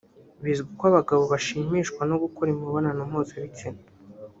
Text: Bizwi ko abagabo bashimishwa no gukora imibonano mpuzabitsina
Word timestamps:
Bizwi 0.43 0.69
ko 0.77 0.83
abagabo 0.91 1.23
bashimishwa 1.31 2.01
no 2.09 2.15
gukora 2.23 2.49
imibonano 2.51 3.01
mpuzabitsina 3.09 3.81